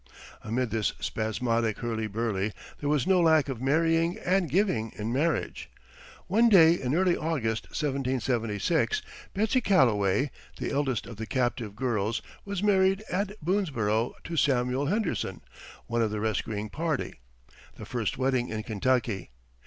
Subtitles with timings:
[0.43, 5.69] Amid this spasmodic hurly burly there was no lack of marrying and giving in marriage.
[6.25, 9.03] One day in early August, 1776,
[9.35, 15.41] Betsey Calloway, the eldest of the captive girls, was married at Boonesborough to Samuel Henderson,
[15.85, 17.19] one of the rescuing party
[17.75, 19.29] the first wedding in Kentucky.